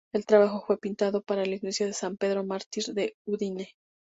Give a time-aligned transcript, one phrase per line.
[0.15, 3.69] El trabajo fue pintado para la iglesia de San Pedro Mártir de Udine.